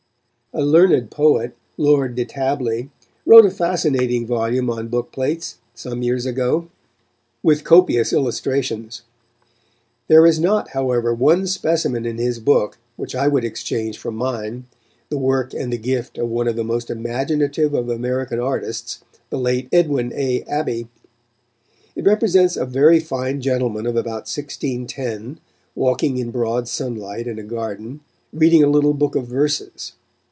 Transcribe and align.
A 0.53 0.65
learned 0.65 1.11
poet, 1.11 1.55
Lord 1.77 2.13
De 2.15 2.25
Tabley, 2.25 2.89
wrote 3.25 3.45
a 3.45 3.49
fascinating 3.49 4.27
volume 4.27 4.69
on 4.69 4.89
book 4.89 5.13
plates, 5.13 5.59
some 5.73 6.01
years 6.03 6.25
ago, 6.25 6.67
with 7.41 7.63
copious 7.63 8.11
illustrations. 8.11 9.03
There 10.09 10.25
is 10.25 10.41
not, 10.41 10.71
however, 10.71 11.13
one 11.13 11.47
specimen 11.47 12.05
in 12.05 12.17
his 12.17 12.41
book 12.41 12.77
which 12.97 13.15
I 13.15 13.29
would 13.29 13.45
exchange 13.45 13.97
for 13.97 14.11
mine, 14.11 14.65
the 15.07 15.17
work 15.17 15.53
and 15.53 15.71
the 15.71 15.77
gift 15.77 16.17
of 16.17 16.27
one 16.27 16.49
of 16.49 16.57
the 16.57 16.65
most 16.65 16.89
imaginative 16.89 17.73
of 17.73 17.87
American 17.87 18.37
artists, 18.41 19.05
the 19.29 19.39
late 19.39 19.69
Edwin 19.71 20.11
A. 20.11 20.43
Abbey. 20.49 20.89
It 21.95 22.03
represents 22.03 22.57
a 22.57 22.65
very 22.65 22.99
fine 22.99 23.39
gentleman 23.39 23.85
of 23.87 23.95
about 23.95 24.27
1610, 24.27 25.39
walking 25.75 26.17
in 26.17 26.29
broad 26.29 26.67
sunlight 26.67 27.25
in 27.25 27.39
a 27.39 27.43
garden, 27.43 28.01
reading 28.33 28.61
a 28.61 28.67
little 28.69 28.93
book 28.93 29.15
of 29.15 29.27
verses. 29.27 29.93